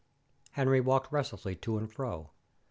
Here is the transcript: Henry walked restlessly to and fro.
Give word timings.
Henry 0.53 0.81
walked 0.81 1.11
restlessly 1.11 1.55
to 1.57 1.77
and 1.77 1.87
fro. 1.93 2.31